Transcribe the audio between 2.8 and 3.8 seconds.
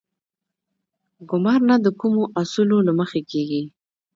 له مخې کیږي؟